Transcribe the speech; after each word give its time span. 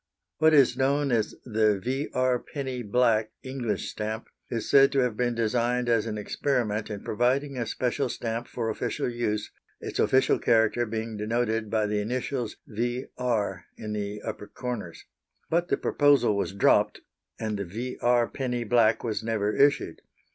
What 0.39 0.55
is 0.55 0.75
known 0.75 1.11
as 1.11 1.35
the 1.45 1.77
V.R. 1.77 2.39
Penny 2.39 2.81
black, 2.81 3.29
English 3.43 3.91
stamp, 3.91 4.29
is 4.49 4.67
said 4.67 4.91
to 4.93 4.99
have 5.01 5.15
been 5.15 5.35
designed 5.35 5.87
as 5.89 6.07
an 6.07 6.17
experiment 6.17 6.89
in 6.89 7.03
providing 7.03 7.55
a 7.55 7.67
special 7.67 8.09
stamp 8.09 8.47
for 8.47 8.67
official 8.71 9.07
use, 9.07 9.51
its 9.79 9.99
official 9.99 10.39
character 10.39 10.87
being 10.87 11.17
denoted 11.17 11.69
by 11.69 11.85
the 11.85 11.99
initials 12.01 12.57
V.R. 12.65 13.65
in 13.77 13.93
the 13.93 14.23
upper 14.23 14.47
corners; 14.47 15.05
but 15.51 15.67
the 15.67 15.77
proposal 15.77 16.35
was 16.35 16.51
dropped, 16.51 17.01
and 17.39 17.59
the 17.59 17.65
V.R. 17.65 18.27
Penny 18.27 18.63
black 18.63 19.03
was 19.03 19.21
never 19.23 19.55
issued. 19.55 20.01